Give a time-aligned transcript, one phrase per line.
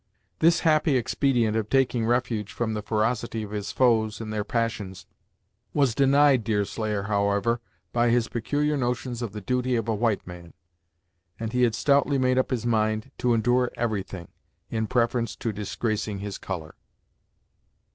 [0.39, 5.05] This happy expedient of taking refuge from the ferocity of his foes, in their passions,
[5.75, 7.59] was denied Deerslayer however,
[7.93, 10.55] by his peculiar notions of the duty of a white man,
[11.39, 14.29] and he had stoutly made up his mind to endure everything,
[14.71, 16.73] in preference to disgracing his colour.